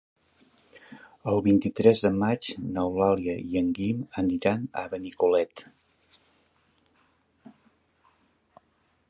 El 1.33 1.41
vint-i-tres 1.47 2.01
de 2.05 2.11
maig 2.21 2.49
n'Eulàlia 2.77 3.35
i 3.51 3.61
en 3.61 3.69
Guim 3.81 4.01
aniran 4.23 4.67
a 4.83 4.87
Benicolet. 4.95 5.67